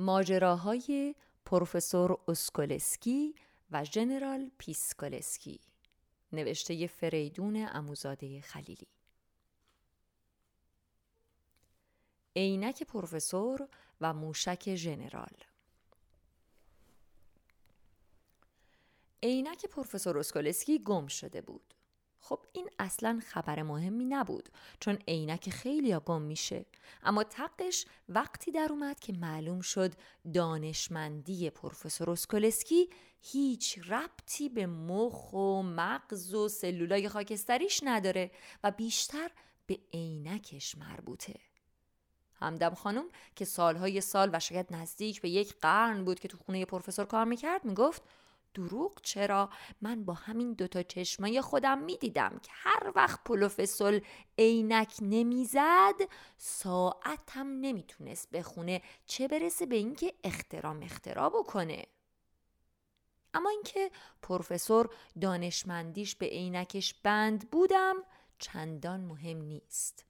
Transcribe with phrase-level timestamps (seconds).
[0.00, 1.14] ماجراهای
[1.44, 3.34] پروفسور اسکولسکی
[3.70, 5.60] و ژنرال پیسکولسکی.
[6.32, 8.86] نوشته فریدون عموزاده خلیلی.
[12.36, 13.68] عینک پروفسور
[14.00, 15.36] و موشک ژنرال
[19.22, 21.74] عینک پروفسور اسکولسکی گم شده بود.
[22.20, 24.48] خب این اصلا خبر مهمی نبود
[24.80, 26.66] چون عینک خیلی گم میشه.
[27.02, 29.92] اما تقش وقتی در اومد که معلوم شد
[30.34, 38.30] دانشمندی پروفسور اسکولسکی هیچ ربطی به مخ و مغز و سلولای خاکستریش نداره
[38.64, 39.30] و بیشتر
[39.66, 41.34] به عینکش مربوطه.
[42.34, 43.04] همدم خانم
[43.36, 47.24] که سالهای سال و شاید نزدیک به یک قرن بود که تو خونه پروفسور کار
[47.24, 48.02] می‌کرد می‌گفت
[48.54, 49.50] دروغ چرا
[49.80, 54.02] من با همین دوتا چشمای خودم می‌دیدم که هر وقت پروفسور
[54.38, 55.94] عینک نمی‌زد
[56.36, 61.86] ساعتم نمی‌تونست بخونه چه برسه به اینکه اخترام اختراع بکنه.
[63.34, 63.90] اما اینکه
[64.22, 67.96] پروفسور دانشمندیش به عینکش بند بودم
[68.38, 70.04] چندان مهم نیست.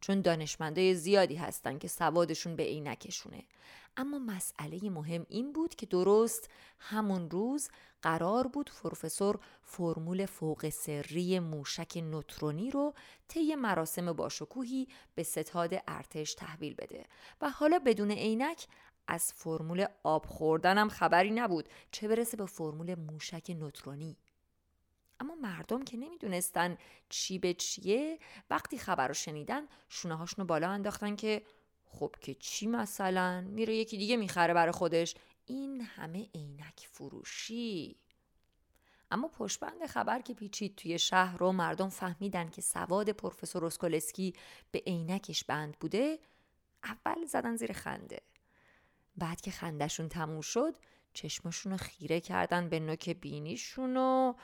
[0.00, 3.44] چون دانشمندای زیادی هستن که سوادشون به عینکشونه.
[3.96, 7.68] اما مسئله مهم این بود که درست همون روز
[8.02, 12.94] قرار بود پروفسور فرمول فوق سری موشک نوترونی رو
[13.28, 17.06] طی مراسم باشکوهی به ستاد ارتش تحویل بده
[17.40, 18.66] و حالا بدون عینک
[19.08, 24.16] از فرمول آب خوردنم خبری نبود چه برسه به فرمول موشک نوترونی.
[25.20, 28.18] اما مردم که نمی‌دونستن چی به چیه
[28.50, 31.42] وقتی خبر رو شنیدن شونه هاشونو بالا انداختن که
[31.98, 35.14] خب که چی مثلا؟ میره یکی دیگه می‌خره برای خودش.
[35.46, 37.96] این همه عینک فروشی.
[39.10, 44.34] اما پشبند خبر که پیچید توی شهر رو مردم فهمیدن که سواد پروفسور اسکولسکی
[44.70, 46.18] به عینکش بند بوده
[46.84, 48.20] اول زدن زیر خنده.
[49.16, 50.76] بعد که خندشون تموم شد
[51.14, 54.34] چشمشون رو خیره کردن به نوک بینیشون و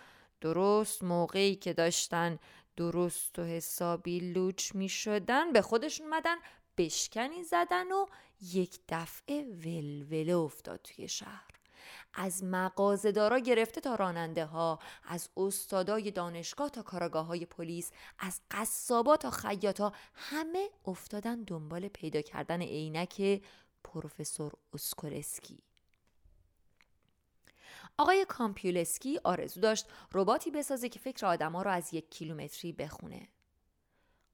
[0.40, 2.38] درست موقعی که داشتن
[2.76, 6.36] درست و حسابی لوچ می شدن به خودشون مدن
[6.76, 8.06] بشکنی زدن و
[8.52, 11.52] یک دفعه ولوله افتاد توی شهر.
[12.14, 19.16] از مغازه‌دارا گرفته تا راننده ها از استادای دانشگاه تا کاراگاه های پلیس از قصابا
[19.16, 23.42] تا خیاطا همه افتادن دنبال پیدا کردن عینک
[23.84, 25.58] پروفسور اسکولسکی.
[27.98, 33.28] آقای کامپیولسکی آرزو داشت رباتی بسازه که فکر آدما رو از یک کیلومتری بخونه.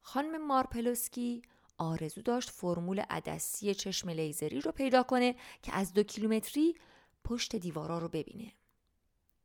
[0.00, 1.42] خانم مارپلوسکی
[1.78, 6.74] آرزو داشت فرمول عدسی چشم لیزری رو پیدا کنه که از دو کیلومتری
[7.24, 8.52] پشت دیوارا رو ببینه.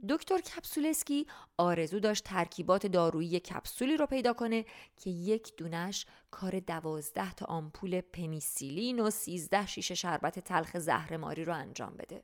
[0.10, 1.28] دکتر کپسولسکی
[1.58, 4.66] آرزو داشت ترکیبات دارویی کپسولی رو پیدا کنه
[4.98, 11.54] که یک دونش کار دوازده تا آمپول پنیسیلین و سیزده شیشه شربت تلخ زهرماری رو
[11.54, 12.24] انجام بده.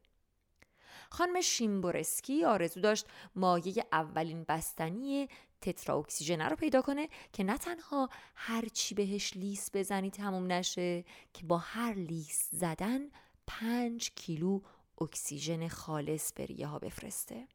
[1.10, 3.06] خانم شیمبورسکی آرزو داشت
[3.36, 5.28] مایه اولین بستنی
[5.62, 11.06] تترا اکسیژن رو پیدا کنه که نه تنها هر چی بهش لیس بزنی تموم نشه
[11.34, 13.00] که با هر لیس زدن
[13.48, 14.60] پنج کیلو
[15.02, 17.48] اکسیژن خالص به ریه ها بفرسته.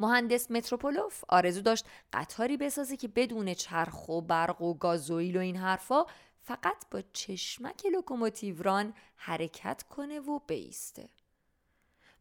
[0.00, 5.56] مهندس متروپولوف آرزو داشت قطاری بسازه که بدون چرخ و برق و گازوئیل و این
[5.56, 6.04] حرفا
[6.42, 11.08] فقط با چشمک لوکوموتیوران حرکت کنه و بیسته.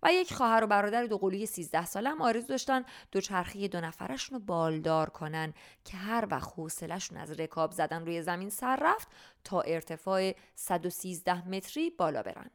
[0.03, 4.40] و یک خواهر و برادر دو قلوی 13 ساله هم آرزو داشتن دوچرخه دو نفرشون
[4.40, 5.53] رو بالدار کنن
[5.85, 9.07] که هر وقت حوصلهشون از رکاب زدن روی زمین سر رفت
[9.44, 12.50] تا ارتفاع 113 متری بالا برن.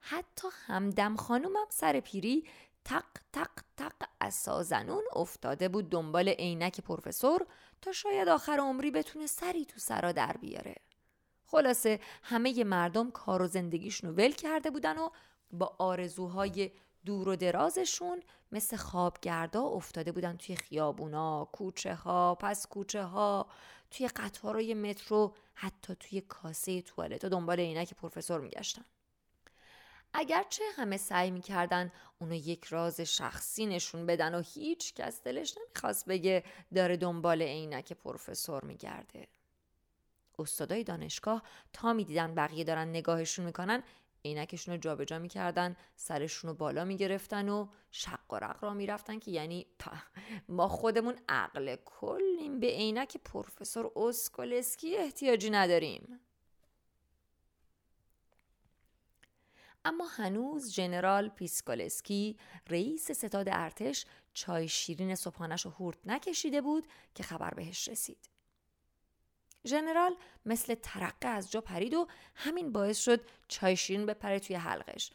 [0.00, 2.44] حتی همدم خانومم سر پیری
[2.84, 7.46] تق تق تق از سازنون افتاده بود دنبال عینک پروفسور
[7.82, 10.74] تا شاید آخر عمری بتونه سری تو سرا در بیاره.
[11.46, 15.08] خلاصه همه مردم کار و زندگیشون ول کرده بودن و
[15.50, 16.70] با آرزوهای
[17.04, 23.46] دور و درازشون مثل خوابگردا افتاده بودن توی خیابونا، کوچه ها، پس کوچه ها،
[23.90, 28.84] توی قطارای مترو، حتی توی کاسه توالت و دنبال عینک پروفسور میگشتن.
[30.12, 36.06] اگرچه همه سعی می‌کردن اونو یک راز شخصی نشون بدن و هیچ کس دلش نمی‌خواست
[36.06, 36.44] بگه
[36.74, 39.28] داره دنبال عینک پروفسور میگرده.
[40.38, 41.42] استادای دانشگاه
[41.72, 43.82] تا می‌دیدن بقیه دارن نگاهشون می‌کنن
[44.26, 49.30] عینکشون رو جابجا می‌کردن سرشون رو بالا می‌گرفتن و شق و رق را می‌رفتن که
[49.30, 49.66] یعنی
[50.48, 52.60] ما خودمون عقل کلیم.
[52.60, 56.20] به عینک پروفسور اسکولسکی احتیاجی نداریم.
[59.84, 62.38] اما هنوز ژنرال پیسکولسکی
[62.68, 68.35] رئیس ستاد ارتش چای شیرین صبحانش رو هورت نکشیده بود که خبر بهش رسید.
[69.66, 70.16] ژنرال
[70.46, 75.10] مثل ترقه از جا پرید و همین باعث شد چای شیرین بپره توی حلقش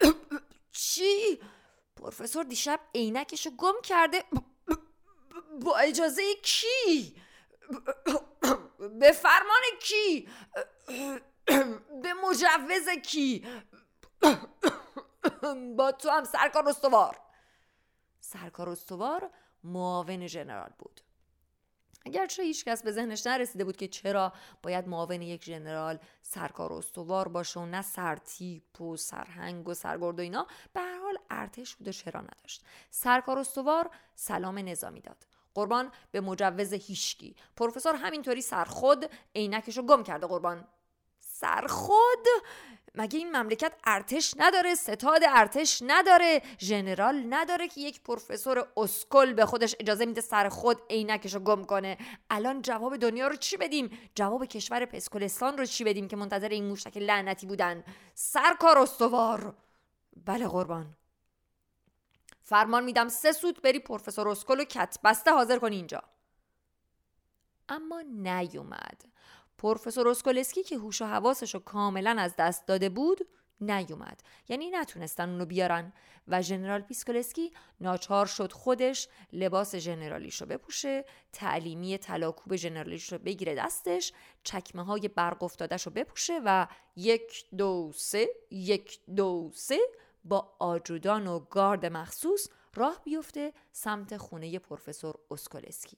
[0.72, 1.40] چی؟
[1.96, 4.24] پروفسور دیشب عینکشو گم کرده
[5.62, 7.14] با اجازه کی؟
[9.00, 10.28] به فرمان کی؟
[12.02, 13.46] به مجوز کی؟
[15.76, 17.16] با تو هم سرکار استوار
[18.20, 19.30] سرکار استوار
[19.64, 21.00] معاون ژنرال بود
[22.06, 24.32] اگرچه هیچ کس به ذهنش نرسیده بود که چرا
[24.62, 30.22] باید معاون یک ژنرال سرکار استوار باشه و نه سرتیپ و سرهنگ و سرگرد و
[30.22, 32.64] اینا به هر حال ارتش بود و چرا نداشت.
[32.90, 35.26] سرکار استوار سلام نظامی داد.
[35.54, 37.36] قربان به مجوز هیشکی.
[37.56, 40.68] پروفسور همینطوری سرخود عینکش گم کرده قربان
[41.18, 42.26] سرخود؟
[42.94, 49.46] مگه این مملکت ارتش نداره؟ ستاد ارتش نداره؟ ژنرال نداره که یک پروفسور اسکل به
[49.46, 51.98] خودش اجازه میده سر خود عینکش رو گم کنه؟
[52.30, 56.64] الان جواب دنیا رو چی بدیم؟ جواب کشور پسکولستان رو چی بدیم که منتظر این
[56.64, 57.84] موشک لعنتی بودن؟
[58.14, 59.54] سرکار استوار!
[60.26, 60.96] بله قربان.
[62.42, 66.02] فرمان میدم سه سوت بری پروفسور اسکولو کت بسته حاضر کنی اینجا.
[67.68, 69.04] اما نیومد.
[69.60, 73.18] پروفسور اسکولسکی که هوش و حواسش رو کاملا از دست داده بود
[73.60, 74.22] نیومد.
[74.48, 75.92] یعنی نتونستن اونو بیارن.
[76.28, 83.54] و ژنرال پیسکولسکی ناچار شد خودش لباس ژنرالیش رو بپوشه تعلیمی طلاکوب ژنرالیش رو بگیره
[83.54, 84.12] دستش
[84.44, 86.66] چکمه های برق افتادش رو بپوشه و
[86.96, 89.78] یک دو سه یک دو سه
[90.24, 95.96] با آجودان و گارد مخصوص راه بیفته سمت خونه پروفسور اسکولسکی.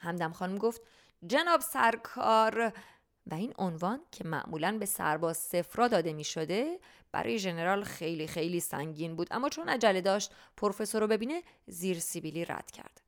[0.00, 0.82] همدم خانم گفت
[1.26, 2.72] جناب سرکار
[3.26, 6.78] و این عنوان که معمولا به سرباز سفرا داده می شده
[7.12, 12.44] برای ژنرال خیلی خیلی سنگین بود اما چون عجله داشت پروفسور رو ببینه زیر سیبیلی
[12.44, 13.02] رد کرد.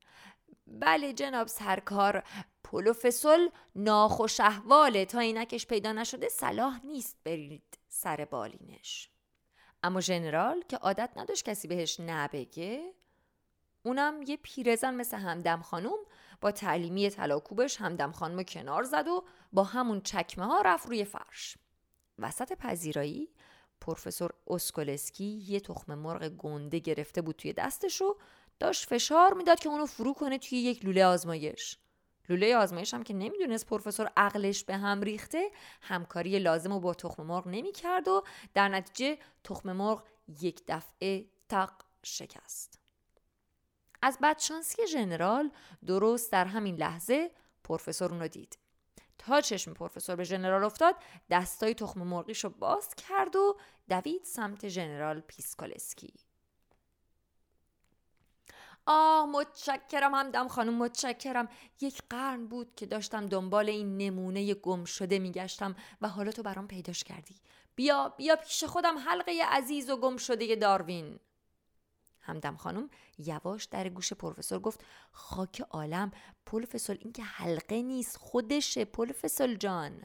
[0.66, 2.22] بله جناب سرکار
[2.64, 3.38] پروفسور
[3.74, 9.10] ناخوش احواله تا اینکش پیدا نشده صلاح نیست برید سر بالینش.
[9.82, 12.92] اما ژنرال که عادت نداشت کسی بهش نبگه
[13.82, 15.98] اونم یه پیرزن مثل همدم خانوم
[16.40, 21.56] با تعلیمی تلاکوبش همدم خانم کنار زد و با همون چکمه ها رفت روی فرش.
[22.18, 23.28] وسط پذیرایی
[23.80, 28.16] پروفسور اسکولسکی یه تخم مرغ گنده گرفته بود توی دستش و
[28.58, 31.78] داشت فشار می‌داد که اونو فرو کنه توی یک لوله آزمایش.
[32.28, 35.50] لوله آزمایش هم که نمی‌دونست پروفسور عقلش به هم ریخته
[35.82, 38.24] همکاری لازم رو با تخم مرغ نمی‌کرد و
[38.54, 40.02] در نتیجه تخم مرغ
[40.40, 42.77] یک دفعه تق شکست.
[44.02, 45.50] از بدشانسی ژنرال
[45.86, 47.30] درست در همین لحظه
[47.64, 48.58] پروفسور اونو دید.
[49.18, 50.94] تا چشم پروفسور به ژنرال افتاد
[51.30, 53.56] دستای تخم مرغیش رو باز کرد و
[53.88, 56.14] دوید سمت ژنرال پیسکولسکی
[58.90, 61.48] آه متشکرم همدم خانم متشکرم.
[61.80, 66.68] یک قرن بود که داشتم دنبال این نمونه گم شده میگشتم و حالا تو برام
[66.68, 67.36] پیداش کردی.
[67.74, 71.18] بیا بیا پیش خودم حلقه عزیز و گم شده داروین.
[72.28, 74.80] همدم خانم یواش در گوش پروفسور گفت
[75.12, 76.10] خاک عالم
[76.46, 80.02] پروفسور این که حلقه نیست خودشه پروفسور جان.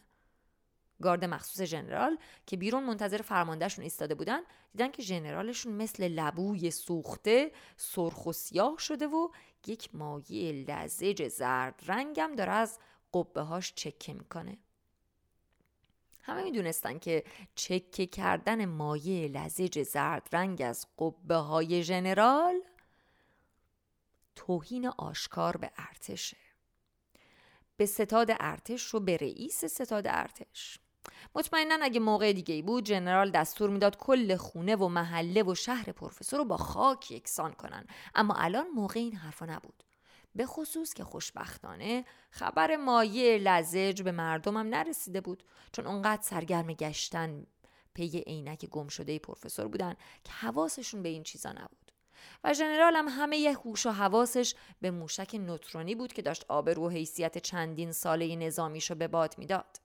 [1.01, 2.17] گارد مخصوص ژنرال
[2.47, 4.39] که بیرون منتظر فرماندهشون ایستاده بودن
[4.71, 9.29] دیدن که ژنرالشون مثل لبوی سوخته سرخ و سیاه شده و
[9.67, 12.79] یک مایه لزج زرد رنگم داره از
[13.13, 14.57] قبه هاش چکه می‌کنه.
[16.23, 17.23] همه می‌دونستن که
[17.55, 22.61] چکه کردن مایه لزج زرد رنگ از قبه های ژنرال
[24.35, 26.37] توهین آشکار به ارتشه.
[27.77, 30.79] به ستاد ارتش رو به رئیس ستاد ارتش.
[31.35, 36.39] مطمئنا اگه موقع دیگه بود جنرال دستور می‌داد کل خونه و محله و شهر پروفسور
[36.39, 37.85] رو با خاک یکسان کنن.
[38.15, 39.83] اما الان موقع این حرفا نبود.
[40.35, 47.45] به خصوص که خوشبختانه خبر مایه لزج به مردمم نرسیده بود چون اونقدر سرگرم گشتن
[47.93, 51.91] پی عینک گم شده پروفسور بودن که حواسشون به این چیزا نبود.
[52.43, 56.89] و ژنرال هم همه‌ی هوش و حواسش به موشک نوترونی بود که داشت آبرو و
[56.89, 59.79] حیثیت چندین ساله نظامیشو به باد می‌داد.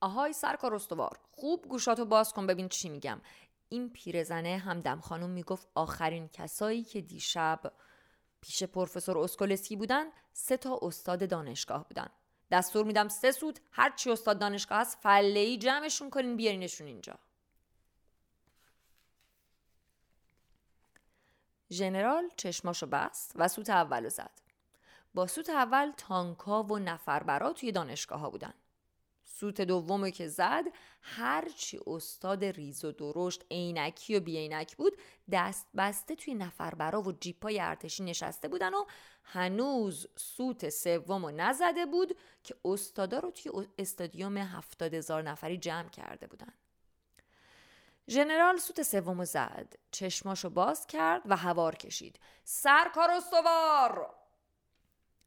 [0.00, 3.20] آهای سرکار استوار خوب گوشاتو باز کن ببین چی میگم.
[3.68, 7.72] این پیرزنه همدم خانم می‌گفت آخرین کسایی که دیشب
[8.42, 12.08] پیش پروفسور اسکولسکی بودن سه تا استاد دانشگاه بودن.
[12.50, 17.18] دستور میدم سه سود هرچی استاد دانشگاه هست فله جمعشون کنین بیارینشون اینجا.
[21.70, 24.30] ژنرال چشماشو بست و سوت اولو زد.
[25.14, 28.54] با سوت اول تانکا و نفربرا توی دانشگاه ها بودن.
[29.42, 30.64] سوت دومی که زد
[31.02, 34.96] هرچی استاد ریز و درشت عینکی و بیعینک بود
[35.32, 38.84] دست بسته توی نفربرا و جیپای ارتشی نشسته بودن و
[39.24, 46.26] هنوز سوت سوم نزده بود که استادا رو توی استادیوم هفتاد هزار نفری جمع کرده
[46.26, 46.52] بودن.
[48.08, 52.20] ژنرال سوت سوم زد چشماشو باز کرد و هوار کشید.
[52.44, 54.21] سرکار استوار!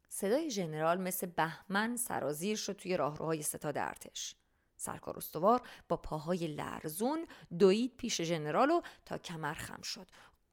[0.08, 4.34] صدای ژنرال مثل بهمن سرازیر شد توی راهروهای ستاد ارتش.
[4.76, 7.26] سرکار استوار با پاهای لرزون
[7.58, 10.06] دوید پیش ژنرال و تا کمر خم شد.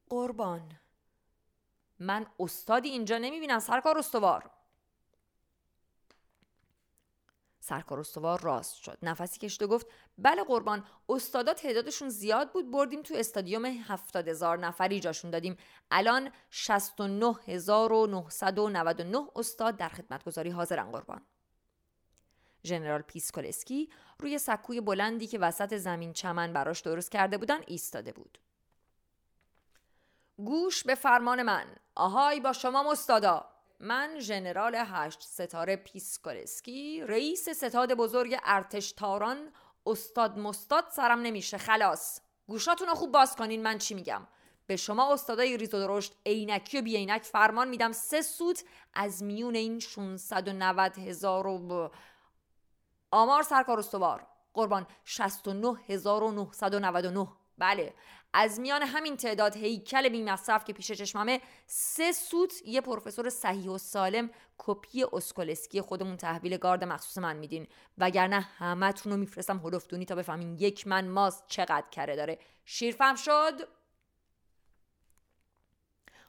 [0.10, 0.79] قربان.
[2.00, 4.51] من استادی اینجا نمی‌بینم سرکار استوار.
[7.63, 8.98] سرکار استوار راست شد.
[9.01, 14.58] نفسی کشید و گفت بله قربان استادا تعدادشون زیاد بود بردیم تو استادیوم هفتاد هزار
[14.58, 15.58] نفری جاشون دادیم.
[15.91, 21.22] الان 69999 استاد در خدمتگذاری حاضرن قربان.
[22.63, 23.89] ژنرال پیسکولسکی
[24.20, 28.38] روی سکوی بلندی که وسط زمین چمن براش درست کرده بودن ایستاده بود.
[30.38, 31.65] گوش به فرمان من.
[31.96, 33.52] آهای با شما استادا
[33.84, 39.52] من ژنرال هشت ستاره پیسکولسکی رئیس ستاد بزرگ ارتش تاران
[39.86, 42.22] استاد مستاد سرم نمیشه خلاص.
[42.48, 44.28] گوشاتون رو خوب باز کنین ببین چی میگم؟
[44.68, 47.92] به شما استادای ریز و درشت عینکی و بیعینک فرمان میدم.
[47.92, 48.63] سه سوت
[48.94, 51.91] از میون این 690 هزار و...
[53.12, 54.28] آمار سرکار استوار.
[54.54, 57.94] قربان 69999 بله.
[58.34, 63.70] از میان همین تعداد هیکل بی مصرف که پیش چشممه سه سوت یه پروفسور صحیح
[63.70, 67.68] و سالم کپی اسکولسکی خودمون تحویل گارد مخصوص من میدین.
[67.98, 72.40] وگرنه همتون رو میفرستم هلفدونی تا بفهمین یک من ماست چقدر کره داره.
[72.66, 73.68] شیرفهم شد.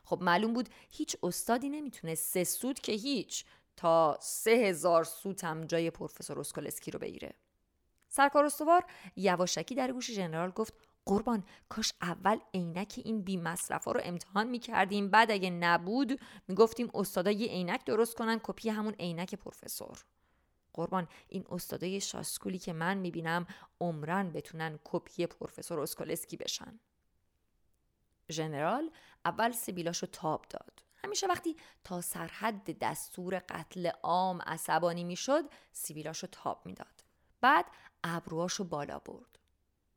[0.03, 3.45] خب معلوم بود هیچ استادی نمی‌تونه سه سوت که هیچ
[3.77, 7.33] تا سه هزار سوت هم جای پروفسور اسکولسکی رو بگیره.
[8.07, 8.85] سرکار استوار
[9.15, 10.73] یواشکی در گوش ژنرال گفت
[11.05, 11.43] قربان.
[11.69, 16.55] کاش اول عینک این بی مصرف ها رو امتحان می کردیم بعد اگه نبود می
[16.55, 20.05] گفتیم استادا یه عینک درست کنن کپی همون عینک پروفسور.
[20.73, 23.47] قربان این استادای شاسکولی که من می‌بینم
[23.81, 26.79] عمراً بتونن کپی پروفسور اسکولسکی بشن.
[28.31, 28.91] ژنرال
[29.25, 30.83] اول سیبیلاشو تاب داد.
[31.03, 37.03] همیشه وقتی تا سرحد دستور قتل عام عصبانی می‌شد سیبیلاشو تاب می‌داد.
[37.41, 37.65] بعد
[38.03, 39.34] ابروهاشو بالا برد.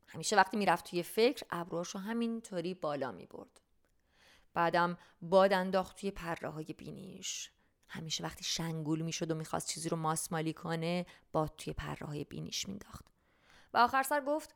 [0.08, 3.60] همیشه وقتی می‌رفت توی فکر ابروهاشو همینطوری بالا می‌برد.
[4.54, 7.50] بعدم باد انداخت توی پره های بینیش.
[7.88, 12.68] همیشه وقتی شنگول می‌شد و می‌خواست چیزی رو ماسمالی کنه باد توی پره های بینیش
[12.68, 13.06] مینداخت
[13.74, 14.54] و آخر سر گفت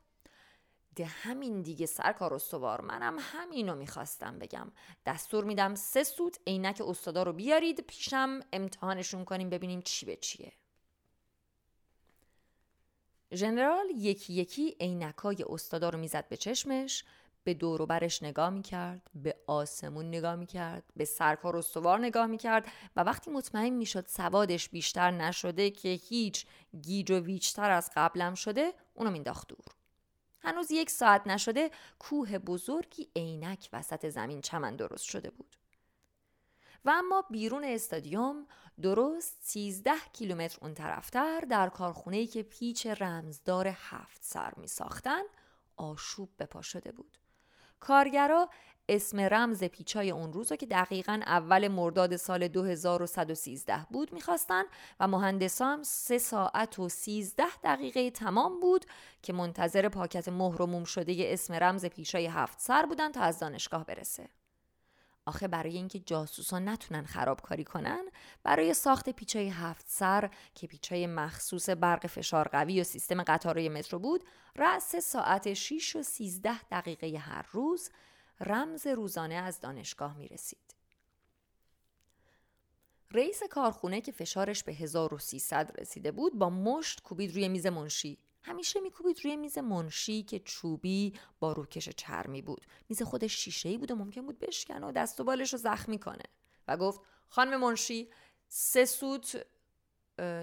[0.95, 2.81] ده همین دیگه سرکار استوار.
[2.81, 4.71] منم همینو می‌خواستم بگم.
[5.05, 10.53] دستور میدم سه سوت عینک استادا رو بیارید پیشم امتحانشون کنیم ببینیم چی به چیه.
[13.33, 17.03] ژنرال یکی یکی عینکای استادا رو می‌زد به چشمش
[17.43, 22.67] به دور و برش نگاه می‌کرد به آسمون نگاه می‌کرد به سرکار استوار نگاه می‌کرد
[22.95, 26.45] و وقتی مطمئن می‌شد سوادش بیشتر نشده که هیچ
[26.81, 29.65] گیج و ویچتر از قبلم شده اونو مینداخت دور.
[30.41, 35.55] هنوز یک ساعت نشده کوه بزرگی عینک وسط زمین چمن درست شده بود.
[36.85, 38.47] و اما بیرون استادیوم
[38.81, 45.21] درست 13 کیلومتر اون طرفتر در کارخونه‌ای که پیچ رمزدار هفت سر می ساختن
[45.77, 47.17] آشوب به پا شده بود.
[47.79, 48.49] کارگرا
[48.89, 54.63] اسم رمز پیچای اون روز که دقیقا اول مرداد سال 2113 بود می‌خواستن
[54.99, 58.85] و مهندسا هم سه ساعت و 13 دقیقه تمام بود
[59.21, 63.85] که منتظر پاکت مهر موم شده اسم رمز پیچای هفت سر بودن تا از دانشگاه
[63.85, 64.29] برسه.
[65.25, 68.05] آخه برای اینکه جاسوسان نتونن خرابکاری کنن
[68.43, 73.99] برای ساخت پیچای هفت سر که پیچای مخصوص برق فشار قوی و سیستم قطارهای مترو
[73.99, 74.23] بود
[74.55, 77.89] رأس ساعت 6 و 13 دقیقه هر روز
[78.39, 80.75] رمز روزانه از دانشگاه می رسید.
[83.11, 88.79] رئیس کارخونه که فشارش به 1300 رسیده بود با مشت کوبید روی میز منشی همیشه
[88.79, 92.65] میکوبید روی میز منشی که چوبی با روکش چرمی بود.
[92.89, 95.99] میز خودش شیشه ای بود و ممکن بود بشکنه و دست و بالش رو زخمی
[95.99, 96.23] کنه.
[96.67, 98.09] و گفت خانم منشی
[98.47, 99.45] سه سوت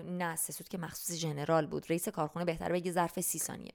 [0.04, 1.90] نه سه سوت که مخصوص ژنرال بود.
[1.90, 3.72] رئیس کارخونه بهتر بگه ظرف سی ثانیه.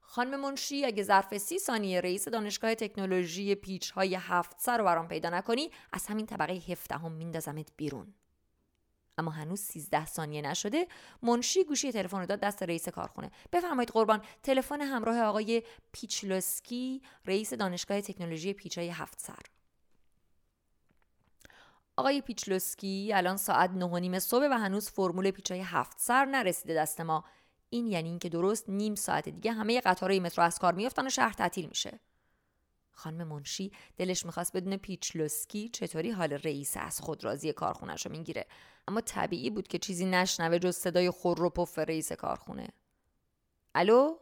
[0.00, 5.08] خانم منشی اگه ظرف سی ثانیه رئیس دانشگاه تکنولوژی پیچ های هفت سر رو برام
[5.08, 8.14] پیدا نکنی از همین طبقه هفته هم میندازمت بیرون.
[9.18, 10.86] اما هنوز 13 ثانیه نشده
[11.22, 13.30] منشی گوشی تلفن رو داد دست رئیس کارخونه.
[13.52, 19.42] بفرمایید قربان تلفن همراه آقای پیچلوسکی رئیس دانشگاه تکنولوژی پیچای هفت سر.
[21.96, 27.00] آقای پیچلوسکی الان ساعت نه نیم صبح و هنوز فرمول پیچای هفت سر نرسیده دست
[27.00, 27.24] ما.
[27.70, 31.32] این یعنی اینکه درست نیم ساعت دیگه همه قطارهای مترو از کار میافتن و شهر
[31.32, 32.00] تعطیل میشه.
[32.92, 38.46] خانم منشی دلش می‌خواست بدون پیچلوسکی چطوری حال رئیس از خود راضی کارخونش رو می‌گیره؟
[38.88, 42.68] اما طبیعی بود که چیزی نشنوه جز صدای خور و پف رئیس کارخونه.
[43.74, 44.16] الو؟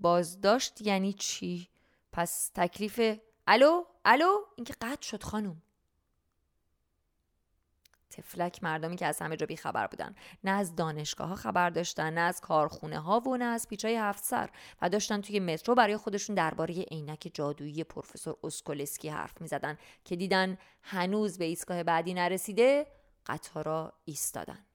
[0.00, 1.68] بازداشت یعنی چی؟
[2.12, 5.62] پس تکلیف الو؟ الو؟ اینکه قطع شد خانم.
[8.10, 10.14] تفلک مردمی که از همه جا خبر بودن.
[10.44, 14.24] نه از دانشگاه ها خبر داشتن نه از کارخونه ها و نه از پیچای هفت
[14.24, 14.50] سر.
[14.82, 20.16] و داشتن توی مترو برای خودشون درباره عینک جادویی پروفسور اسکولسکی حرف می زدن که
[20.16, 22.86] دیدن هنوز به ایستگاه بعدی نرسیده
[23.26, 24.66] قطارا ایستادن.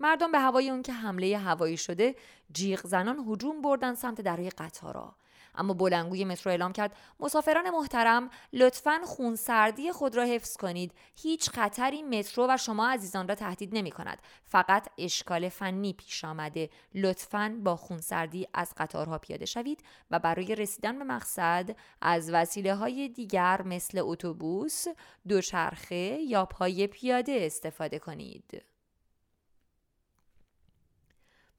[0.00, 2.16] مردم به هوای اون که حمله هوایی شده
[2.52, 5.16] جیغ زنان هجوم بردن سمت درهای قطارا
[5.58, 10.92] اما بلنگوی مترو اعلام کرد مسافران محترم لطفا خونسردی خود را حفظ کنید.
[11.16, 16.70] هیچ خطری مترو و شما عزیزان را تهدید نمی کند فقط اشکال فنی پیش آمده.
[16.94, 23.08] لطفا با خونسردی از قطارها پیاده شوید و برای رسیدن به مقصد از وسیله های
[23.08, 24.84] دیگر مثل اتوبوس
[25.28, 28.75] دوچرخه یا پای پیاده استفاده کنید.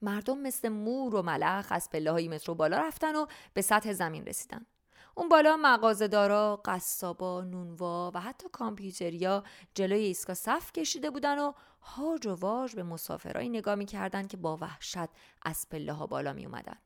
[0.02, 4.26] مردم مثل مور و ملخ از پله های مترو بالا رفتن و به سطح زمین
[4.26, 4.66] رسیدن
[5.14, 12.26] اون بالا مغازه‌دارا، قصابا، نونوا و حتی کامپیوتریا جلوی ایستگاه صف کشیده بودن و هاج
[12.26, 15.08] و واج به مسافرایی نگاه می‌کردن که با وحشت
[15.42, 16.76] از پله ها بالا می اومدن.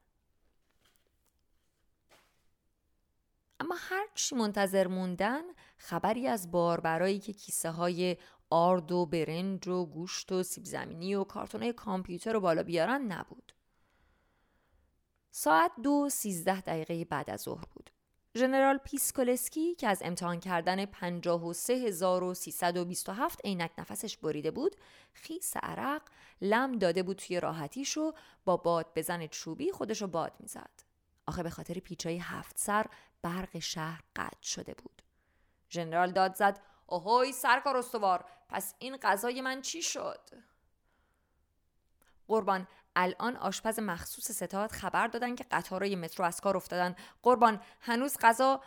[3.61, 5.43] اما هرچی منتظر موندن
[5.77, 8.17] خبری از باربرایی که کیسه های
[8.53, 13.53] آرد و برنج و گوشت و سیب زمینی و کارتون کامپیوتر رو بالا بیارن نبود.
[15.31, 17.91] ساعت دو سیزده دقیقه بعد از ظهر بود.
[18.37, 24.77] ژنرال پیسکولسکی که از امتحان کردن 53327 عینک نفسش بریده بود
[25.13, 26.03] خیس عرق
[26.41, 28.13] لم داده بود توی راحتیش و
[28.45, 30.71] با بادبزن چوبی خودش رو باد می‌زد.
[31.27, 32.87] آخه به خاطر پیچای هفت سر
[33.23, 35.03] برق شهر قطع شده بود.
[35.71, 40.31] ژنرال داد زد اوهوی سرکار استوار پس این غذای من چی شد؟
[42.29, 46.97] قربان الان آشپز مخصوص ستاد خبر دادن که قطارای مترو از کار افتادن.
[47.23, 48.63] قربان هنوز غذا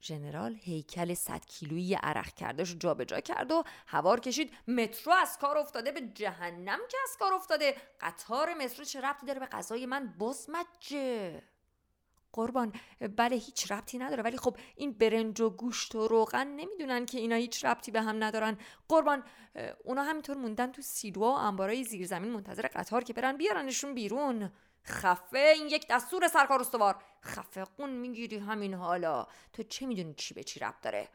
[0.00, 4.52] ژنرال هیکل 100 کیلویی عرق کردش جابجا کرد و هوار کشید.
[4.68, 7.76] مترو از کار افتاده به جهنم که از کار افتاده.
[8.00, 11.42] قطار مترو چه ربطی داره به غذای من؟ بسمجه!
[12.32, 12.72] قربان
[13.16, 17.36] بله هیچ ربطی نداره ولی خب این برنج و گوشت و روغن نمی‌دونن که اینا
[17.36, 18.58] هیچ ربطی به هم ندارن.
[18.88, 19.24] قربان
[19.84, 24.52] اونا همینطور موندن تو سیلوا و انبارای زیرزمین منتظر قطار که برن بیارنشون بیرون.
[24.84, 27.02] خفه این یک دستور سرکار استوار.
[27.24, 29.26] خفه قون می‌گیری همین حالا.
[29.52, 31.08] تو چه می‌دونی چی به چی ربط داره؟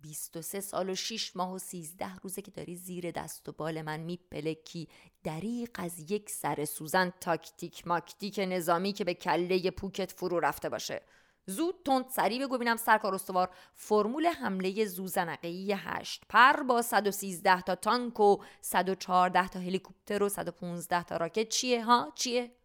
[0.00, 4.00] 23 سال و 6 ماه و 13 روزه که داری زیر دست و بال من
[4.00, 4.88] میپلکی.
[5.24, 11.02] دریق از یک سر سوزن تاکتیک ماکتیک نظامی که به کله پوکت فرو رفته باشه.
[11.46, 13.50] زود تند سریع بگو ببینم سرکار استوار.
[13.74, 21.02] فرمول حمله زوزنقه‌ای 8 پر با 113 تا تانک و 114 تا هلیکوپتر و 115
[21.02, 21.48] تا راکت.
[21.48, 22.57] چیه ها؟ چیه؟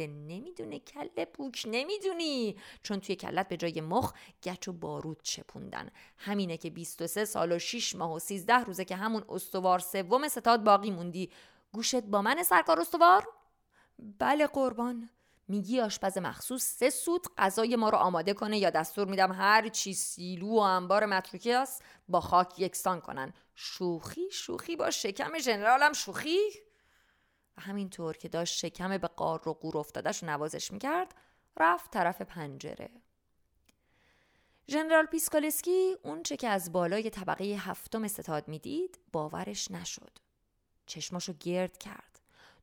[0.00, 2.56] نمی‌دونه کله پوک نمی‌دونی.
[2.82, 4.12] چون توی کلت به جای مخ
[4.44, 5.90] گچ و بارود چپوندن.
[6.16, 10.64] همینه که 23 سال و 6 ماه و 13 روزه که همون استوار سوم ستاد
[10.64, 11.30] باقی موندی.
[11.72, 13.28] گوشت با من سرکار استوار؟
[14.18, 15.10] بله قربان.
[15.48, 19.68] میگی به آشپز مخصوص سه سوت غذای ما رو آماده کنه یا دستور میدم هر
[19.68, 23.32] چی سیلو و انبار متروکیه با خاک یکسان کنن.
[23.54, 26.38] شوخی شوخی با شکم ژنرالم شوخی؟
[27.58, 31.14] و همینطور که داشت شکم به قار و قور افتادشو نوازش می‌کرد
[31.56, 32.90] رفت طرف پنجره.
[34.68, 40.18] ژنرال پیسکولسکی اونچه که از بالای طبقه هفتم ستاد می‌دید باورش نشد.
[40.86, 42.20] چشماشو گرد کرد.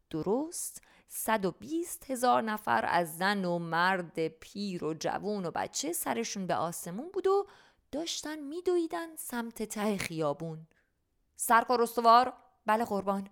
[0.10, 6.56] درست 120 هزار نفر از زن و مرد پیر و جوون و بچه سرشون به
[6.56, 7.48] آسمون بود و
[7.92, 10.68] داشتن میدویدن سمت ته خیابون.
[11.36, 12.34] سرکار استوار
[12.66, 13.30] بله قربان.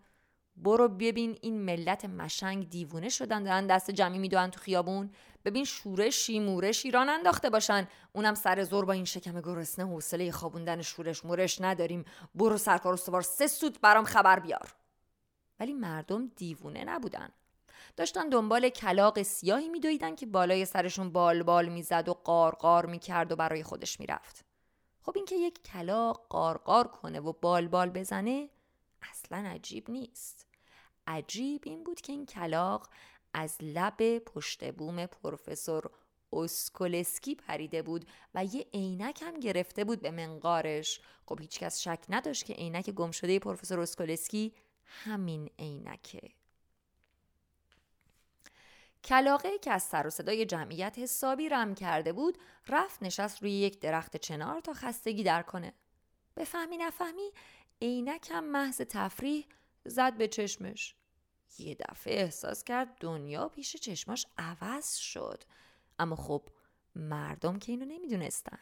[0.61, 5.11] برو ببین این ملت مشنگ دیوونه شدن دارن دست جمعی میدوان تو خیابون.
[5.45, 7.87] ببین شورشی مورشی ران انداخته باشن.
[8.13, 11.25] اونم سر زور با این شکم گرسنه حوصله خوابوندن شورش.
[11.25, 12.05] مورش نداریم.
[12.35, 13.21] برو سرکار استوار.
[13.21, 14.75] سه سوت برام خبر بیار.
[15.59, 17.29] ولی مردم دیوونه نبودن.
[17.97, 23.35] داشتن دنبال کلاق سیاهی میدویدن که بالای سرشون بال بال می‌زد و قار می‌کرد و
[23.35, 24.45] برای خودش می‌رفت.
[25.01, 26.27] خب اینکه یک کلاق
[26.63, 28.49] قار کنه و بال بال بزنه
[29.11, 30.50] اصلا عجیب نیست.
[31.11, 32.89] عجیب این بود که این کلاق
[33.33, 35.91] از لب پشت بوم پروفسور
[36.33, 41.01] اسکولسکی پریده بود و یه عینک هم گرفته بود به منقارش.
[41.25, 44.53] خب هیچکس شک نداشت که عینک گم شده پروفسور اسکولسکی
[44.85, 46.29] همین عینکه.
[49.03, 53.79] کلاقه که از سر و صدای جمعیت حسابی رم کرده بود رفت نشست روی یک
[53.79, 55.73] درخت چنار تا خستگی در کنه.
[56.37, 57.31] بفهمی نفهمی
[57.81, 59.45] عینکم محض تفریح
[59.85, 60.95] زد به چشمش.
[61.57, 65.43] یه دفعه احساس کرد دنیا پیش چشماش عوض شد.
[65.99, 66.49] اما خب
[66.95, 68.59] مردم که اینو نمی‌دونستن.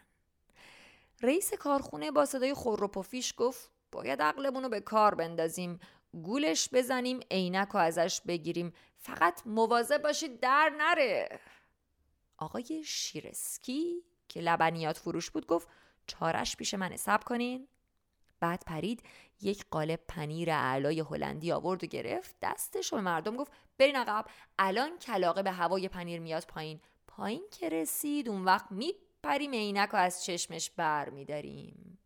[1.21, 2.53] رئیس کارخونه با صدای
[2.93, 5.79] پفیش گفت باید عقلمون رو به کار بندازیم
[6.13, 8.73] گولش بزنیم عینک و ازش بگیریم.
[8.97, 11.39] فقط مواظب باشید در نره.
[12.37, 15.67] آقای شیرسکی که لبنیات فروش بود گفت
[16.07, 17.67] چارش پیش من حساب کنین.
[18.39, 19.03] بعد پرید
[19.41, 22.35] یک قالب پنیر علای هلندی آورد و گرفت.
[22.41, 24.25] دستش و مردم گفت برین عقب
[24.59, 26.79] الان کلاقه به هوای پنیر میاد پایین.
[27.07, 31.99] پایین که رسید اون وقت میپریم عینک و از چشمش بر میداریم.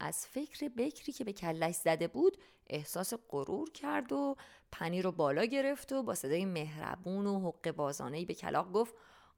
[0.00, 4.36] از فکر بکری که به کلش زده بود احساس غرور کرد و
[4.72, 8.94] پنیر رو بالا گرفت و با صدای مهربون و حق بازانهی به کلاق گفت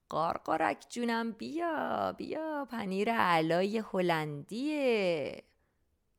[0.08, 5.42] قارقارک جونم بیا بیا پنیر علای هلندیه.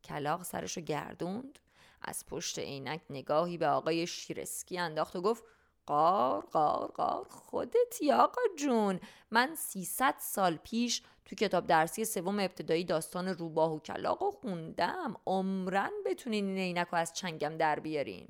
[0.06, 1.60] کلاق سرشو گردوند.
[2.02, 5.44] از پشت عینک نگاهی به آقای شیرسکی انداخت و گفت
[5.86, 9.00] قار قار قار خودت آقا جون.
[9.32, 15.16] من 300 سال پیش تو کتاب درسی سوم ابتدایی داستان روباه و کلاق و خوندم.
[15.26, 18.28] عمرن بتونین این عینک از چنگم در بیارین.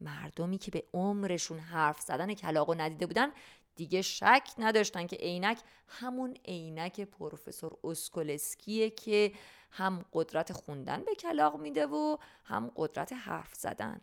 [0.00, 3.32] مردمی که به عمرشون حرف زدن کلاق و ندیده بودن
[3.76, 9.32] دیگه شک نداشتن که عینک همون عینک پروفسور اسکولسکیه که
[9.70, 14.00] هم قدرت خوندن به کلاق میده و هم قدرت حرف زدن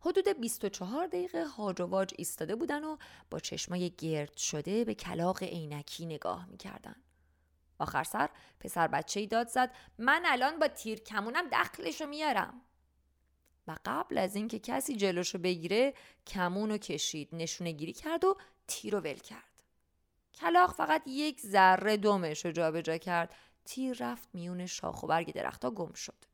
[0.00, 2.96] حدود 24 دقیقه هاج و واج ایستاده بودن و
[3.30, 6.96] با چشمای گرد شده به کلاق عینکی نگاه می‌کردن.
[7.78, 12.60] آخر سر پسر بچه ای داد زد من الان با تیر کمونم دخلشو میارم.
[13.66, 15.94] و قبل از اینکه کسی جلوشو بگیره
[16.26, 19.62] کمونو کشید نشونه گیری کرد و تیر رو ول کرد.
[20.34, 23.34] کلاق فقط یک ذره دمش رو جابجا کرد
[23.70, 26.24] تیر رفت میون شاخ و برگ درختها گم شد.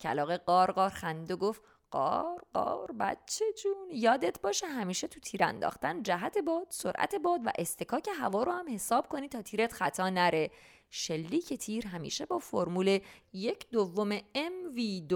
[0.00, 6.02] کلاق قارقار خند و گفت قار قار بچه جون یادت باشه همیشه تو تیر انداختن
[6.02, 10.50] جهت باد سرعت باد و استکاک هوا رو هم حساب کنی تا تیرت خطا نره.
[10.90, 12.98] شلیک تیر همیشه با فرمول
[13.32, 15.14] یک دوم MV2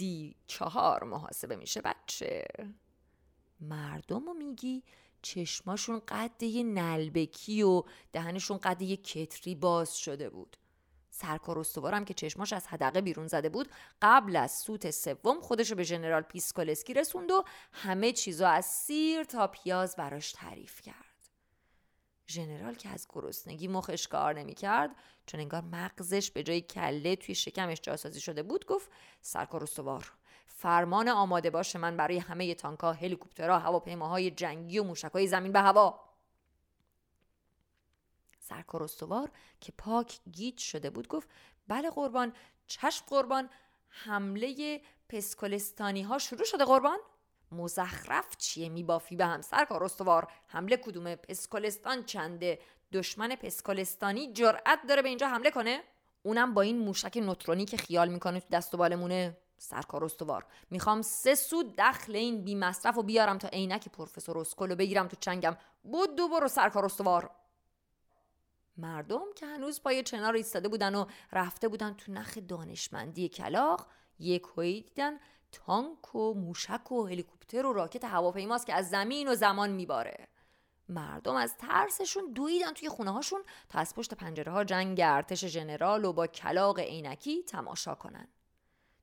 [0.00, 2.44] D4 محاسبه میشه بچه.
[3.60, 4.82] مردم رو میگی
[5.22, 7.82] چشماشون قد یه نعلبکی و
[8.12, 10.56] دهنشون قد یه کتری باز شده بود.
[11.18, 13.68] سرکار استوارم که چشماش از حدقه بیرون زده بود
[14.02, 19.46] قبل از سوت سوم خودشو به ژنرال پیسکولسکی رسوند و همه چیزو از سیر تا
[19.46, 20.96] پیاز براش تعریف کرد.
[22.28, 24.90] ژنرال که از گرسنگی مخش کار نمی‌کرد
[25.26, 30.12] چون انگار مغزش به جای کله توی شکمش جاسازی شده بود گفت سرکار استوار
[30.46, 36.05] فرمان آماده باشه من برای همه تانکا هلیکوپترها هواپیماهای جنگی و موشکهای زمین به هوا.
[38.48, 39.30] سرکار استوار
[39.60, 41.28] که پاک گیج شده بود گفت
[41.68, 42.32] بله قربان
[42.66, 43.50] چشم قربان
[43.88, 46.98] حمله پسکولستانی ها شروع شده قربان.
[47.52, 52.58] مزخرف چیه میبافی به هم سرکار استوار؟ حمله کدوم پسکولستان چنده؟
[52.92, 55.82] دشمن پسکولستانی جرأت داره به اینجا حمله کنه؟
[56.22, 59.36] اونم با این موشک نوترونی که خیال می‌کنه تو دست و بالمونه.
[59.58, 64.76] سرکار استوار می‌خوام سه سود دخل این بی مصرف و بیارم تا عینک پروفسور اسکولو
[64.76, 65.56] بگیرم تو چنگم.
[65.82, 67.30] بود دو برو سرکار استوار.
[68.78, 73.86] مردم که هنوز پای چنار ایستاده بودن و رفته بودن تو نخ دانشمندی کلاق
[74.18, 75.18] یک دیدن
[75.52, 80.28] تانک و موشک و هلیکوپتر و راکت هواپیماست که از زمین و زمان میباره.
[80.88, 86.04] مردم از ترسشون دویدن توی خونه هاشون تا از پشت پنجره ها جنگ ارتش ژنرال
[86.04, 88.28] و با کلاق عینکی تماشا کنن.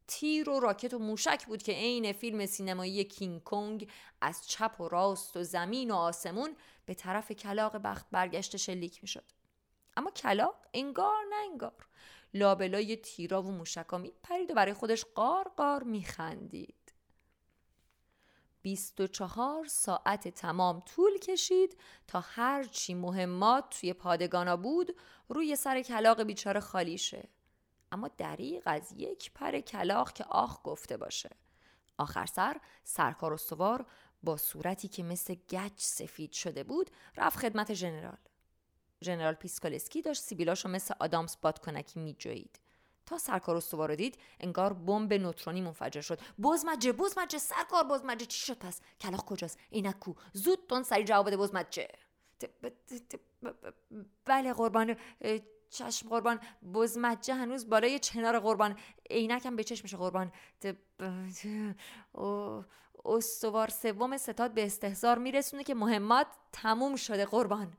[0.07, 3.89] تیر و راکت و موشک بود که عین فیلم سینمایی کینگ کنگ
[4.21, 6.55] از چپ و راست و زمین و آسمون
[6.85, 9.23] به طرف کلاق بخت برگشت شلیک می‌شد.
[9.97, 11.87] اما کلاق انگار نه انگار.
[12.33, 16.93] لابلای تیرا و موشکا میپرید و برای خودش قار قار میخندید.
[18.61, 21.77] 24 ساعت تمام طول کشید
[22.07, 24.95] تا هرچی مهمات توی پادگانا بود
[25.29, 27.29] روی سر کلاغ بیچاره خالی شه.
[27.91, 31.29] اما دریغ از یک پر کلاغ که آخ گفته باشه.
[31.97, 33.85] آخر سر سرکار استوار
[34.23, 38.17] با صورتی که مثل گچ سفید شده بود رفت خدمت ژنرال
[39.03, 42.59] ژنرال پیسکولسکی داشت سیبیلاشو مثل آدامس بادکنکی میجوید
[43.05, 46.19] تا سرکار استوار رو دید انگار بمب نوترونی منفجر شد.
[46.43, 48.25] بزمجه بزمجه سرکار بزمجه.
[48.25, 50.13] چی شد پس؟ کلاغ کجاست؟ عینک کو.
[50.33, 51.87] زود تون سری جواب بده بزمجه.
[54.25, 54.95] بله قربان.
[55.69, 56.39] چشم قربان.
[56.73, 58.77] بزمجه هنوز بالای چنار قربان.
[59.09, 60.31] عینکم به چشمش قربان.
[63.05, 67.73] استوار سوم ستاد به استهزار میرسونه که مهمات تموم شده قربان.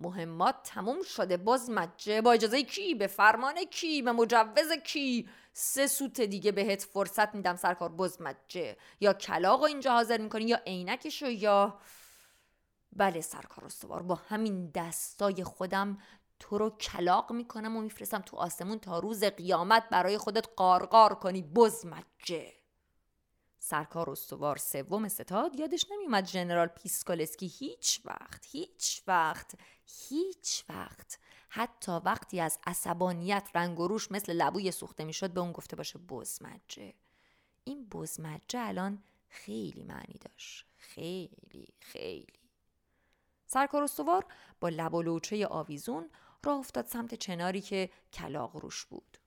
[0.00, 1.36] مهمات تموم شده.
[1.36, 6.82] باز مجه با اجازه کی؟ به فرمان کی؟ به مجوز کی؟ سه سوت دیگه بهت
[6.82, 7.88] فرصت میدم سرکار.
[7.88, 11.78] باز مجه؟ یا کلاق اینجا حاضر می‌کنی؟ یا عینکشو یا
[12.92, 14.02] بله سرکار استوار.
[14.02, 15.98] با همین دستای خودم
[16.40, 21.42] تو رو کلاق می‌کنم و میفرستم تو آسمون تا روز قیامت برای خودت قارقار کنی.
[21.42, 22.63] بزمجه
[23.66, 29.54] سرکار استوار سوم ستاد یادش نمیومد ژنرال پیسکالسکی هیچ وقت هیچ وقت
[30.08, 35.52] هیچ وقت حتی وقتی از عصبانیت رنگ و روش مثل لبوی سوخته می‌شد به اون
[35.52, 36.94] گفته باشه بزمجه.
[37.64, 40.66] این بزمجه الان خیلی معنی داشت.
[40.76, 42.40] خیلی خیلی.
[43.46, 44.26] سرکار استوار
[44.60, 46.10] با لب و آویزون
[46.44, 49.18] راه افتاد سمت چناری که کلاق روش بود.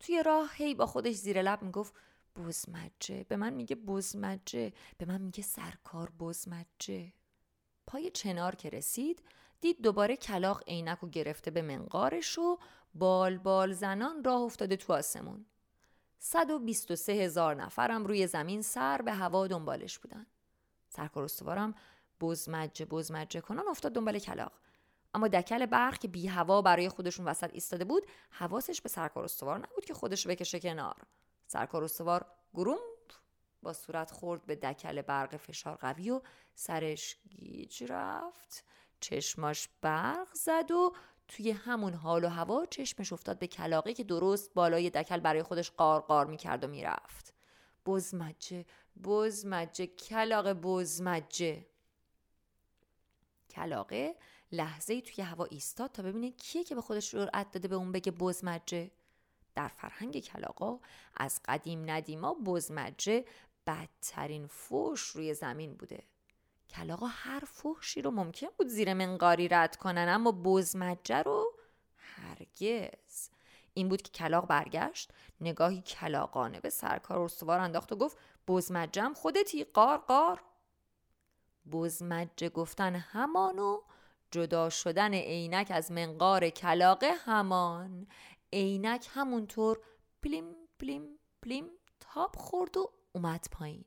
[0.00, 1.94] توی راه هی با خودش زیر لب می‌گفت
[2.38, 3.24] بزمجه.
[3.28, 4.72] به من میگه بزمجه.
[4.98, 7.12] به من میگه سرکار بزمجه.
[7.86, 9.22] پای چنار که رسید
[9.60, 12.58] دید دوباره کلاق عینک و گرفته به منقارش و
[12.94, 15.46] بال بال زنان راه افتاده تو آسمون.
[16.18, 20.26] 123 هزار نفرم روی زمین سر به هوا دنبالش بودن.
[20.88, 21.74] سرکار استوارم
[22.20, 24.52] بزمجه بزمجه کنان افتاد دنبال کلاق
[25.14, 29.58] اما دکل برق که بی هوا برای خودشون وسط ایستاده بود حواسش به سرکار استوار
[29.58, 30.96] نبود که خودش بکشه کنار.
[31.46, 32.78] سرکار استوار گروم
[33.62, 36.20] با صورت خورد به دکل برق فشار قوی و
[36.54, 38.64] سرش گیج رفت.
[39.00, 40.92] چشماش برق زد و
[41.28, 45.70] توی همون حال و هوا چشمش افتاد به کلاقی که درست بالای دکل برای خودش
[45.70, 47.34] قارقار می‌کرد و می‌رفت.
[47.86, 48.64] بزمجه
[49.04, 51.66] بزمجه کلاق بزمجه.
[53.50, 54.16] کلاقه
[54.52, 57.92] لحظه ای توی هوا ایستاد تا ببینه کیه که به خودش جرأت داده به اون
[57.92, 58.90] بگه بزمجه.
[59.56, 60.78] در فرهنگ کلاقا
[61.16, 63.24] از قدیم ندیما بزمجه
[63.66, 66.02] بدترین فوش روی زمین بوده.
[66.70, 71.52] کلاقا هر فحشی رو ممکن بود زیر منقاری رد کنن اما بزمجه رو
[71.96, 73.30] هرگز.
[73.74, 79.64] این بود که کلاق برگشت نگاهی کلاقانه به سرکار استوار انداخت و گفت بزمجم خودتی
[79.64, 80.42] قار قار.
[81.72, 83.80] بزمجه گفتن همانو
[84.30, 88.06] جدا شدن عینک از منقار کلاقه همان.
[88.56, 89.80] عینک همونطور
[90.22, 93.84] پلیم پلیم پلیم تاب خورد و اومد پایین.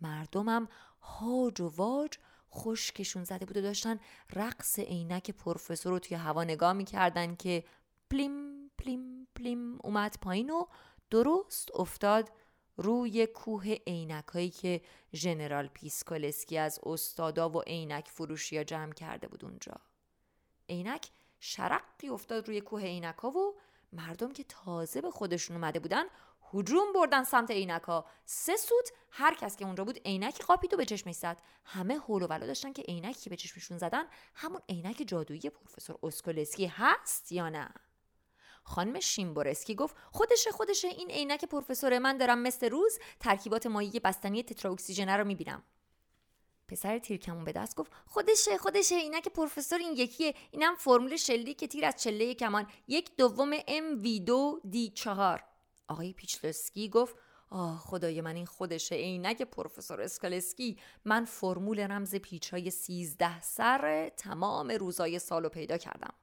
[0.00, 0.68] مردمم
[1.00, 2.18] هاج و واج
[2.50, 4.00] خشکشون زده بود و داشتن
[4.32, 7.64] رقص عینک پروفسور رو توی هوا نگاه می‌کردن که
[8.10, 10.66] پلیم پلیم پلیم اومد پایین و
[11.10, 12.30] درست افتاد
[12.76, 14.80] روی کوه عینک هایی که
[15.14, 19.80] ژنرال پیسکولسکی از استادا و عینک فروشی جمع کرده بود اونجا.
[20.68, 21.10] عینک
[21.40, 23.54] شرقی افتاد روی کوه عینک ها و
[23.92, 26.04] مردم که تازه به خودشون اومده بودن
[26.54, 30.76] هجوم بردن سمت عینک ها سه سوت هر کس که اونجا بود عینک قاپید و
[30.76, 31.42] به چشمش زد.
[31.64, 34.04] همه هول و ولا داشتن که عینکی که به چشمشون زدن.
[34.34, 37.68] همون عینک جادویی پروفسور اسکولسکی هست یا نه؟
[38.62, 40.88] خانم شیمبورسکی گفت خودشه خودشه.
[40.88, 45.62] این عینک پروفسور من دارم مثل روز ترکیبات مایع بستنی تترا اکسیژن رو می‌بینم.
[46.68, 50.34] پسر تیرکمون به دست گفت خودشه خودشه عینک پروفسور این یکیه.
[50.50, 52.66] اینم فرمول شلیک تیر از چله کمان.
[52.88, 55.44] یک دوم M V دو D چهار.
[55.88, 57.16] آقای پیچلسکی گفت
[57.50, 60.76] آه خدای من این خودشه عینک پروفسور اسکولسکی.
[61.04, 66.14] من فرمول رمز پیچ های سیزده سر تمام روزای سالو پیدا کردم.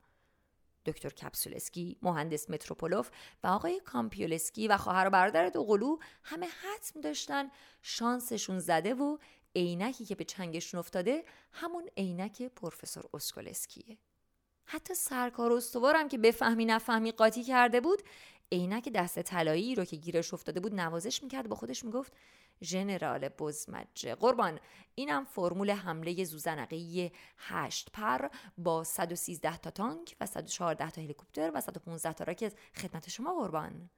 [0.86, 3.10] دکتر کپسولسکی، مهندس متروپولوف
[3.44, 9.18] و آقای کامپیولسکی و خواهر و برادر دوقلو همه حتم داشتن شانسشون زده و
[9.56, 13.98] عینکی که به چنگشون افتاده همون عینک پروفسور اسکولسکیه.
[14.66, 18.02] حتی سرکار استوارم که بفهمی نفهمی قاطی کرده بود
[18.52, 22.14] عینک دست طلایی رو که گیرش افتاده بود نوازش می‌کرد با خودش می‌گفت
[22.64, 24.60] ژنرال بزمجه قربان
[24.96, 31.62] اینم فرمول حمله زوزنقی 8 پر با 113 تا تانک و 114 تا هلیکوپتر و
[31.62, 33.90] 115 تا راکت خدمت شما قربان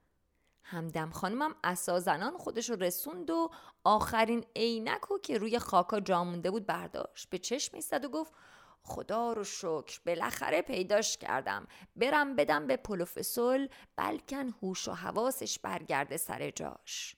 [0.70, 3.50] همدم خانمم اسا زنان خودش رو رسوند و
[3.84, 7.30] آخرین عینک که روی خاکا جا مونده بود برداشت.
[7.30, 8.32] به چشم ایستاد و گفت
[8.82, 11.66] خدا رو شکر بالاخره پیداش کردم.
[11.96, 17.16] برم بدم به پروفسور بلکن هوش و حواسش برگرده سر جاش.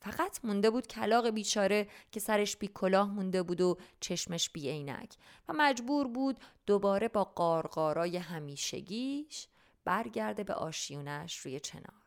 [0.00, 5.14] فقط مونده بود کلاق بیچاره که سرش بی کلاه مونده بود و چشمش بی عینک
[5.48, 9.48] و مجبور بود دوباره با قارقارای همیشگیش
[9.84, 12.01] برگرده به آشیونش روی چنار.